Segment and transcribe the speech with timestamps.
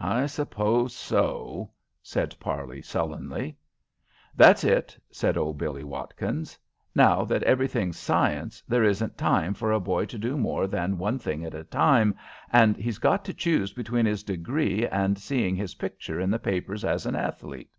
[0.00, 1.70] "I suppose so,"
[2.02, 3.56] said Parley, sullenly.
[4.34, 6.58] "That's it," said old Billie Watkins.
[6.92, 11.20] "Now that everything's science, there isn't time for a boy to do more than one
[11.20, 12.16] thing at a time,
[12.52, 16.84] and he's got to choose between his degree and seeing his picture in the papers
[16.84, 17.70] as an athlete.